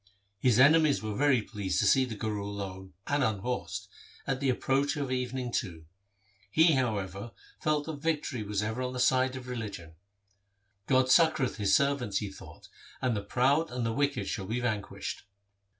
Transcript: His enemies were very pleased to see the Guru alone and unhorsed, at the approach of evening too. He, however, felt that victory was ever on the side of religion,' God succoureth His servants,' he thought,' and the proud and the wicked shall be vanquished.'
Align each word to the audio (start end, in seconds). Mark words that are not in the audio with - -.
His 0.39 0.57
enemies 0.57 1.03
were 1.03 1.13
very 1.15 1.43
pleased 1.43 1.77
to 1.79 1.85
see 1.85 2.05
the 2.05 2.15
Guru 2.15 2.43
alone 2.43 2.93
and 3.05 3.23
unhorsed, 3.23 3.87
at 4.25 4.39
the 4.39 4.49
approach 4.49 4.95
of 4.95 5.11
evening 5.11 5.51
too. 5.51 5.85
He, 6.49 6.73
however, 6.73 7.33
felt 7.59 7.85
that 7.85 7.97
victory 7.97 8.41
was 8.41 8.63
ever 8.63 8.81
on 8.81 8.93
the 8.93 8.99
side 8.99 9.35
of 9.35 9.47
religion,' 9.47 9.93
God 10.87 11.05
succoureth 11.11 11.57
His 11.57 11.75
servants,' 11.75 12.17
he 12.17 12.31
thought,' 12.31 12.67
and 13.03 13.15
the 13.15 13.21
proud 13.21 13.69
and 13.69 13.85
the 13.85 13.93
wicked 13.93 14.27
shall 14.27 14.47
be 14.47 14.59
vanquished.' 14.59 15.23